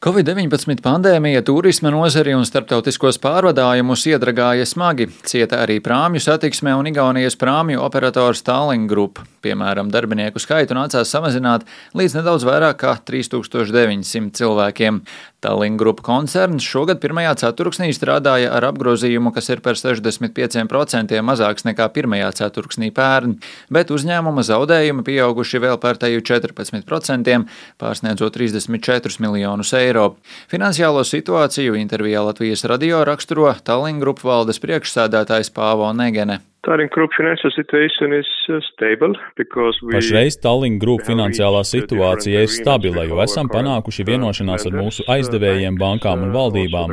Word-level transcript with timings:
Covid-19 0.00 0.80
pandēmija 0.80 1.42
turisma 1.44 1.90
nozari 1.92 2.32
un 2.32 2.46
starptautiskos 2.48 3.18
pārvadājumus 3.20 4.06
iedragāja 4.08 4.64
smagi. 4.64 5.10
Cieta 5.28 5.58
arī 5.60 5.76
prāmju 5.84 6.22
satiksme 6.24 6.72
un 6.72 6.88
Igaunijas 6.88 7.36
prāmju 7.36 7.82
operators 7.84 8.40
Tallinn 8.46 8.86
Group. 8.88 9.20
Piemēram, 9.44 9.90
darbinieku 9.92 10.40
skaitu 10.40 10.72
nācās 10.78 11.12
samazināt 11.12 11.68
līdz 11.92 12.16
nedaudz 12.16 12.48
vairāk 12.48 12.80
kā 12.80 12.94
3900 13.12 14.40
cilvēkiem. 14.40 15.02
Tallinn 15.40 15.78
Group 15.80 16.02
koncerns 16.04 16.66
šogad 16.68 17.00
pirmajā 17.00 17.32
ceturksnī 17.40 17.88
strādāja 17.96 18.50
ar 18.52 18.66
apgrozījumu, 18.68 19.32
kas 19.32 19.48
ir 19.48 19.62
par 19.64 19.78
65% 19.80 21.16
mazāks 21.24 21.64
nekā 21.64 21.86
pirmajā 21.94 22.28
ceturksnī 22.42 22.90
pērn, 22.96 23.38
bet 23.72 23.92
uzņēmuma 23.94 24.44
zaudējumi 24.44 25.06
pieauguši 25.06 25.62
vēl 25.64 25.80
par 25.80 25.96
teju 26.02 26.20
14%, 26.28 27.40
pārsniedzot 27.80 28.36
34 28.36 29.16
miljonus 29.24 29.72
eiro. 29.80 30.06
Finansiālo 30.52 31.06
situāciju 31.08 31.78
intervijā 31.80 32.26
Latvijas 32.28 32.66
radio 32.68 33.00
raksturo 33.08 33.48
Tallinn 33.64 34.04
Group 34.04 34.20
valdes 34.26 34.60
priekšsēdētājs 34.60 35.54
Pāvo 35.56 35.88
Negene. 35.96 36.42
Tallinn 36.66 36.90
Group 36.90 37.10
financial 37.16 37.50
situation 37.56 38.12
is 38.12 38.26
uh, 38.50 38.60
stable 38.72 39.14
because 39.34 39.80
we 39.82 39.94
Pašreiz 39.94 40.36
Tallinn 40.44 40.76
Group 40.78 41.00
finansiālā 41.08 41.62
situācija 41.64 42.42
ir 42.44 42.50
stabila, 42.52 43.06
jo 43.08 43.16
esam 43.24 43.48
panākuši 43.48 44.04
vienošanās 44.04 44.66
ar 44.68 44.76
mūsu 44.76 45.06
aizdevējiem, 45.08 45.78
bankām 45.80 46.26
un 46.26 46.34
valdībām. 46.34 46.92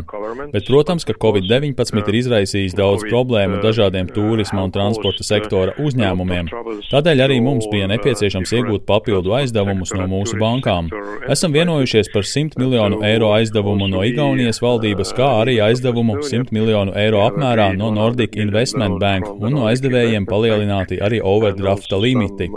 Bet, 0.54 0.70
protams, 0.70 1.04
ka 1.04 1.18
Covid-19 1.20 2.00
ir 2.00 2.20
izraisījis 2.22 2.78
daudz 2.80 3.04
problēmu 3.10 3.60
dažādiem 3.66 4.08
turisma 4.16 4.64
un 4.64 4.72
transporta 4.72 5.28
sektora 5.28 5.76
uzņēmumiem. 5.84 6.48
Tādēļ 6.88 7.26
arī 7.28 7.42
mums 7.44 7.68
bija 7.68 7.92
nepieciešams 7.92 8.56
iegūt 8.62 8.88
papildu 8.88 9.36
aizdevumus 9.42 9.92
no 10.00 10.08
mūsu 10.08 10.40
bankām. 10.40 10.88
Esam 11.28 11.52
vienojušies 11.52 12.14
par 12.16 12.24
100 12.24 12.56
miljonu 12.64 13.02
eiro 13.04 13.34
aizdevumu 13.36 13.92
no 13.92 14.08
Igaunijas 14.08 14.64
valdības, 14.64 15.12
kā 15.20 15.28
arī 15.44 15.60
aizdevumu 15.68 16.22
100 16.24 16.56
miljonu 16.56 16.96
eiro 16.96 17.28
apmērā 17.28 17.74
no 17.76 17.92
Nordic 17.92 18.40
Investment 18.40 19.04
Bank 19.04 19.28
un 19.36 19.57
no 19.58 19.68
aizdevējiem 19.72 20.28
palielināti 20.30 21.02
arī 21.04 21.22
overdrafta 21.24 22.00
limiti. 22.02 22.50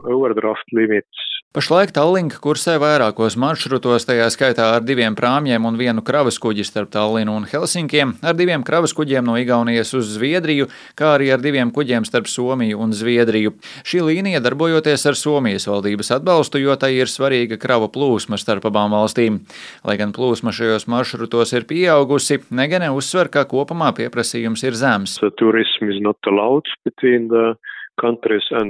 Pašlaik 1.50 1.90
Tallink 1.90 2.36
kursē 2.38 2.76
vairākos 2.78 3.34
maršrutos, 3.34 4.04
tajā 4.06 4.28
skaitā 4.30 4.68
ar 4.70 4.84
diviem 4.86 5.16
prāmjiem 5.18 5.64
un 5.66 5.74
vienu 5.80 6.04
kravas 6.06 6.36
kuģi 6.38 6.62
starp 6.62 6.92
Tallinu 6.94 7.32
un 7.34 7.48
Helsinkiem, 7.50 8.12
ar 8.22 8.36
diviem 8.38 8.62
kravas 8.62 8.94
kuģiem 8.94 9.26
no 9.26 9.34
Igaunijas 9.34 9.90
uz 9.98 10.12
Zviedriju, 10.12 10.68
kā 10.94 11.08
arī 11.16 11.32
ar 11.34 11.42
diviem 11.42 11.72
kuģiem 11.74 12.06
starp 12.06 12.30
Somiju 12.30 12.78
un 12.78 12.94
Zviedriju. 12.94 13.56
Šī 13.82 14.04
līnija 14.06 14.38
darbojoties 14.44 15.08
ar 15.10 15.18
Somijas 15.18 15.66
valdības 15.66 16.12
atbalstu, 16.20 16.62
jo 16.62 16.78
tai 16.78 16.92
ir 17.00 17.10
svarīga 17.10 17.58
krava 17.58 17.90
plūsma 17.90 18.38
starp 18.38 18.70
abām 18.70 18.94
valstīm. 18.94 19.42
Lai 19.82 19.98
gan 19.98 20.14
plūsma 20.14 20.54
šajos 20.54 20.86
maršrutos 20.86 21.50
ir 21.58 21.66
pieaugusi, 21.66 22.44
Negene 22.54 22.92
uzsver, 22.94 23.26
ka 23.26 23.42
kopumā 23.50 23.90
pieprasījums 23.98 24.62
ir 24.70 24.78
zems. 24.78 25.18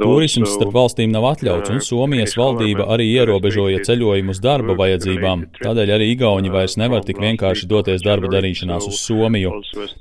Turisms 0.01 0.55
starp 0.57 0.73
valstīm 0.75 1.13
nav 1.15 1.27
atļauts, 1.31 1.71
un 1.71 1.83
Somijas 1.85 2.35
valdība 2.39 2.87
arī 2.95 3.07
ierobežoja 3.15 3.83
ceļojumus 3.87 4.41
darba 4.43 4.75
vajadzībām. 4.79 5.45
Tādēļ 5.61 5.95
arī 5.97 6.09
Igauni 6.15 6.51
vairs 6.53 6.77
nevar 6.81 7.05
tik 7.07 7.21
vienkārši 7.23 7.69
doties 7.71 8.03
darba 8.07 8.31
darīšanās 8.33 8.89
uz 8.91 8.99
Somiju. 9.05 9.53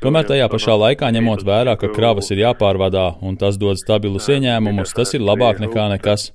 Tomēr 0.02 0.28
tajā 0.30 0.50
pašā 0.52 0.78
laikā, 0.84 1.12
ņemot 1.16 1.46
vērā, 1.46 1.76
ka 1.80 1.92
kravas 1.94 2.32
ir 2.34 2.42
jāpārvadā 2.44 3.06
un 3.22 3.38
tas 3.40 3.60
dod 3.62 3.78
stabilus 3.80 4.30
ieņēmumus, 4.34 4.96
tas 4.98 5.14
ir 5.14 5.26
labāk 5.26 5.62
nekā 5.62 5.90
nekas. 5.94 6.30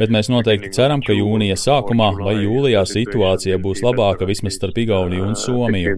Bet 0.00 0.12
mēs 0.14 0.30
noteikti 0.32 0.72
ceram, 0.74 1.02
ka 1.04 1.14
jūnija 1.14 1.58
sākumā 1.60 2.10
vai 2.18 2.36
jūlijā 2.40 2.82
situācija 2.88 3.60
būs 3.62 3.84
labāka 3.86 4.26
vismaz 4.28 4.58
starp 4.58 4.82
Igauniju 4.82 5.28
un 5.30 5.38
Somiju. 5.38 5.94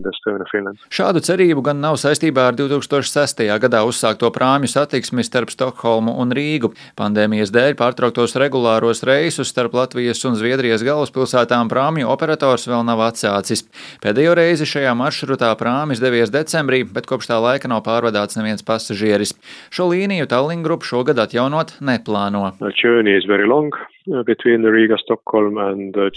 Šādu 0.92 1.24
cerību 1.24 1.64
gan 1.64 1.80
nav 1.80 1.96
saistībā 2.02 2.50
ar 2.50 2.58
2006. 2.58 3.44
gadā 3.64 3.84
uzsākto 3.88 4.28
prāmju 4.34 4.70
satiksmi 4.74 5.24
starp 5.24 5.52
Stokholmu 5.54 6.16
un 6.20 6.33
Rīgu. 6.36 6.72
Pandēmijas 6.98 7.52
dēļ 7.54 7.76
pārtrauktos 7.78 8.36
regulāros 8.40 9.04
reisus 9.06 9.52
starp 9.52 9.76
Latvijas 9.78 10.22
un 10.28 10.36
Zviedrijas 10.38 10.84
galvaspilsētām 10.86 11.70
prāmju 11.72 12.10
operators 12.10 12.68
vēl 12.70 12.84
nav 12.86 13.02
atsācis. 13.06 13.64
Pēdējo 14.04 14.36
reizi 14.38 14.68
šajā 14.68 14.92
maršrutā 14.98 15.50
prāmis 15.60 16.02
devies 16.02 16.32
decembrī, 16.34 16.82
bet 16.84 17.08
kopš 17.10 17.30
tā 17.32 17.40
laika 17.42 17.70
nav 17.70 17.84
pārvadāts 17.86 18.38
neviens 18.40 18.66
pasažieris. 18.66 19.36
Šo 19.74 19.90
līniju 19.94 20.28
Tallinn 20.30 20.66
Group 20.66 20.86
šogad 20.88 21.22
atjaunot 21.22 21.78
neplāno. 21.84 22.50
Uh, 22.60 23.93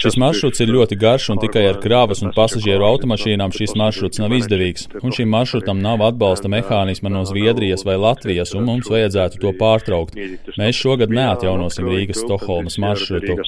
šis 0.03 0.17
maršruts 0.19 0.59
ir 0.63 0.73
ļoti 0.75 0.97
garš 0.99 1.29
un 1.31 1.39
tikai 1.39 1.63
ar 1.69 1.79
krāvas 1.79 2.19
un 2.25 2.33
pasažieru 2.35 2.83
automašīnām 2.83 3.53
šis 3.55 3.77
maršruts 3.79 4.19
nav 4.19 4.35
izdevīgs, 4.35 4.89
un 4.99 5.15
šim 5.15 5.31
maršrutam 5.31 5.79
nav 5.79 6.03
atbalsta 6.09 6.51
mehānisma 6.51 7.11
no 7.13 7.23
Zviedrijas 7.29 7.87
vai 7.87 7.95
Latvijas, 7.95 8.51
un 8.59 8.67
mums 8.67 8.91
vajadzētu 8.91 9.39
to 9.43 9.55
pārtraukt. 9.61 10.19
Mēs 10.59 10.81
šogad 10.83 11.15
neatjaunosim 11.15 11.87
Rīgas-Stokholmas 11.87 12.75
maršrutu. 12.83 13.39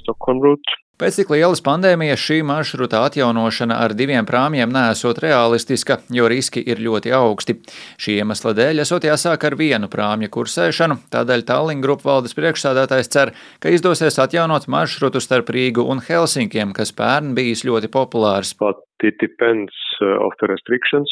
Pēc 0.99 1.15
tik 1.15 1.29
lielas 1.31 1.61
pandēmijas 1.63 2.19
šī 2.19 2.41
maršruta 2.43 3.05
atjaunošana 3.07 3.77
ar 3.85 3.93
diviem 3.95 4.25
prāmjiem 4.27 4.73
nesot 4.75 5.21
realistiska, 5.23 6.01
jo 6.11 6.25
riski 6.27 6.59
ir 6.59 6.81
ļoti 6.83 7.13
augsti. 7.15 7.55
Šī 7.95 8.17
iemesla 8.19 8.51
dēļ 8.57 8.83
esot 8.83 9.07
jāsāk 9.07 9.45
ar 9.47 9.55
vienu 9.61 9.87
prāmju 9.93 10.27
kursēšanu, 10.35 10.97
tādēļ 11.15 11.45
Tallinn 11.47 11.85
grupu 11.85 12.09
valdes 12.09 12.35
priekšsādātājs 12.35 13.11
cer, 13.15 13.31
ka 13.63 13.71
izdosies 13.71 14.19
atjaunot 14.19 14.67
maršrutu 14.67 15.23
starp 15.23 15.53
Rīgu 15.55 15.87
un 15.87 16.03
Helsinkiem, 16.03 16.75
kas 16.75 16.91
pērn 16.91 17.31
bijis 17.37 17.63
ļoti 17.63 17.87
populārs. 17.95 18.51
But 18.59 18.83
it 18.99 19.23
depends 19.23 19.71
uh, 20.03 20.19
of 20.19 20.35
the 20.43 20.51
restrictions. 20.51 21.07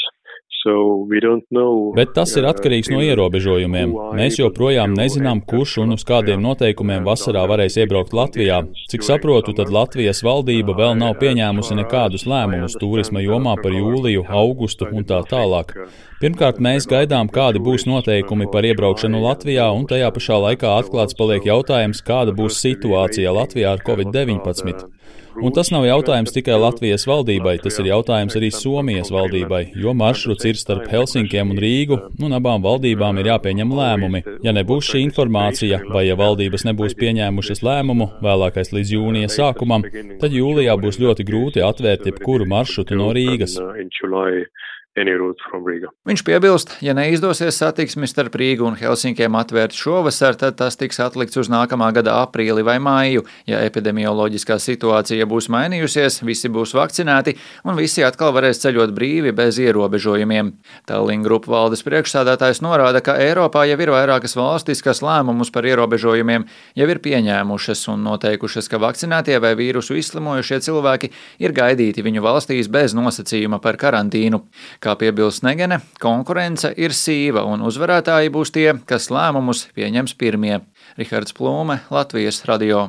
Bet 1.95 2.13
tas 2.17 2.33
ir 2.39 2.47
atkarīgs 2.49 2.89
no 2.93 2.99
ierobežojumiem. 3.05 3.93
Mēs 4.17 4.39
joprojām 4.41 4.95
nezinām, 4.97 5.41
kurš 5.47 5.77
un 5.83 5.95
uz 5.95 6.05
kādiem 6.07 6.43
noteikumiem 6.43 7.07
vasarā 7.07 7.45
varēs 7.49 7.79
iebraukt 7.81 8.15
Latvijā. 8.17 8.63
Cik 8.91 9.05
saprotu, 9.07 9.55
tad 9.57 9.71
Latvijas 9.73 10.23
valdība 10.25 10.75
vēl 10.77 10.97
nav 10.99 11.17
pieņēmusi 11.21 11.77
nekādus 11.81 12.27
lēmumus 12.29 12.77
turisma 12.81 13.23
jomā 13.23 13.55
par 13.61 13.75
jūliju, 13.75 14.25
augustu 14.27 14.89
un 14.91 15.07
tā 15.07 15.23
tālāk. 15.29 15.73
Pirmkārt, 16.21 16.57
mēs 16.63 16.87
gaidām, 16.89 17.29
kādi 17.29 17.61
būs 17.61 17.85
noteikumi 17.85 18.47
par 18.53 18.65
iebraukšanu 18.65 19.21
Latvijā, 19.21 19.67
un 19.69 19.85
tajā 19.89 20.09
pašā 20.15 20.39
laikā 20.47 20.71
atklāts 20.81 21.17
paliek 21.17 21.45
jautājums, 21.45 22.01
kāda 22.05 22.33
būs 22.33 22.57
situācija 22.63 23.35
Latvijā 23.37 23.75
ar 23.77 23.83
Covid-19. 23.85 24.87
Un 25.37 25.53
tas 25.53 25.69
nav 25.73 25.85
jautājums 25.85 26.33
tikai 26.33 26.55
Latvijas 26.57 27.05
valdībai, 27.07 27.57
tas 27.61 27.77
ir 27.81 27.89
jautājums 27.91 28.37
arī 28.39 28.49
Somijas 28.53 29.11
valdībai, 29.13 29.61
jo 29.77 29.93
maršruts 29.97 30.47
ir 30.49 30.57
starp 30.57 30.87
Helsinkiem 30.91 31.53
un 31.53 31.61
Rīgu, 31.61 31.97
un 32.25 32.37
abām 32.37 32.63
valdībām 32.65 33.19
ir 33.21 33.29
jāpieņem 33.31 33.73
lēmumi. 33.79 34.23
Ja 34.45 34.53
nebūs 34.57 34.89
šī 34.91 35.03
informācija, 35.05 35.81
vai 35.93 36.07
ja 36.07 36.17
valdības 36.19 36.65
nebūs 36.69 36.97
pieņēmušas 36.97 37.63
lēmumu 37.67 38.09
vēlākais 38.25 38.73
līdz 38.73 38.95
jūnija 38.97 39.31
sākumam, 39.33 39.85
tad 40.21 40.33
jūlijā 40.33 40.77
būs 40.81 41.01
ļoti 41.03 41.27
grūti 41.27 41.65
atvērt 41.65 42.09
jebkuru 42.09 42.49
maršrutu 42.49 42.97
no 42.97 43.11
Rīgas. 43.17 43.59
Viņš 46.07 46.23
piebilst, 46.25 46.71
ja 46.81 46.95
neizdosies 46.97 47.59
satiksmi 47.61 48.07
starp 48.09 48.33
Rīgu 48.39 48.65
un 48.65 48.77
Helsinkiem 48.79 49.35
atvērt 49.37 49.75
šovasar, 49.77 50.37
tad 50.39 50.57
tas 50.57 50.77
tiks 50.79 50.97
atlikts 51.03 51.37
uz 51.37 51.51
nākamā 51.53 51.91
gada 51.93 52.15
aprīli 52.23 52.63
vai 52.65 52.79
māju. 52.81 53.25
Ja 53.49 53.59
epidemioloģiskā 53.67 54.57
situācija 54.61 55.27
būs 55.29 55.49
mainījusies, 55.53 56.23
visi 56.25 56.49
būs 56.49 56.73
vakcinēti 56.77 57.35
un 57.67 57.77
visi 57.77 58.05
atkal 58.07 58.33
varēs 58.33 58.63
ceļot 58.63 58.95
brīvi 58.97 59.35
bez 59.37 59.59
ierobežojumiem. 59.61 60.53
Tallinn 60.89 61.25
grupu 61.25 61.53
valdes 61.53 61.85
priekšsādātājs 61.85 62.63
norāda, 62.65 63.03
ka 63.05 63.19
Eiropā 63.21 63.67
jau 63.69 63.77
ir 63.83 63.93
vairākas 63.93 64.33
valstis, 64.39 64.81
kas 64.81 65.03
lēmumus 65.05 65.53
par 65.53 65.67
ierobežojumiem 65.69 66.47
jau 66.77 66.89
ir 66.89 67.03
pieņēmušas 67.05 67.85
un 67.93 68.01
noteikušas, 68.07 68.71
ka 68.71 68.81
vakcinētie 68.81 69.37
vai 69.43 69.53
vīrusu 69.59 69.99
izslimojušie 70.01 70.61
cilvēki 70.67 71.11
ir 71.45 71.53
gaidīti 71.53 72.05
viņu 72.05 72.25
valstīs 72.25 72.71
bez 72.71 72.97
nosacījuma 72.97 73.61
par 73.61 73.77
karantīnu. 73.77 74.41
Kā 74.87 74.93
piebilst 74.95 75.41
Negene, 75.43 75.81
konkurence 75.99 76.69
ir 76.79 76.93
sīva 76.95 77.41
un 77.43 77.65
uzvarētāji 77.67 78.31
būs 78.31 78.53
tie, 78.55 78.69
kas 78.87 79.09
lēmumus 79.11 79.65
pieņems 79.75 80.13
pirmie. 80.15 80.61
Rihards 80.95 81.35
Plūme, 81.35 81.81
Latvijas 81.91 82.39
radio. 82.47 82.85